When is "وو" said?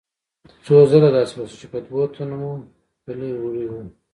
3.71-3.81